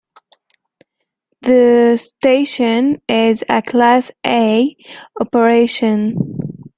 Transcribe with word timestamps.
The 1.43 1.95
station 1.97 3.03
is 3.07 3.43
a 3.47 3.61
Class-A 3.61 4.75
operation. 5.19 6.17